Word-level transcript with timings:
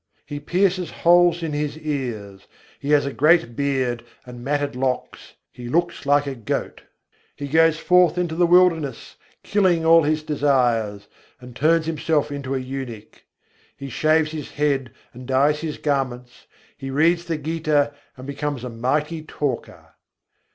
He 0.25 0.39
pierces 0.39 0.89
holes 0.89 1.43
in 1.43 1.53
his 1.53 1.77
ears, 1.77 2.47
he 2.79 2.89
has 2.89 3.05
a 3.05 3.13
great 3.13 3.55
beard 3.55 4.03
and 4.25 4.43
matted 4.43 4.75
locks, 4.75 5.33
he 5.51 5.69
looks 5.69 6.07
like 6.07 6.25
a 6.25 6.33
goat: 6.33 6.81
He 7.35 7.47
goes 7.47 7.77
forth 7.77 8.17
into 8.17 8.33
the 8.33 8.47
wilderness, 8.47 9.17
killing 9.43 9.85
all 9.85 10.01
his 10.01 10.23
desires, 10.23 11.07
and 11.39 11.55
turns 11.55 11.85
himself 11.85 12.31
into 12.31 12.55
an 12.55 12.65
eunuch: 12.65 13.21
He 13.77 13.89
shaves 13.91 14.31
his 14.31 14.53
head 14.53 14.91
and 15.13 15.27
dyes 15.27 15.59
his 15.61 15.77
garments; 15.77 16.47
he 16.75 16.89
reads 16.89 17.25
the 17.25 17.37
Gîtâ 17.37 17.93
and 18.17 18.25
becomes 18.25 18.63
a 18.63 18.69
mighty 18.69 19.21
talker. 19.21 19.93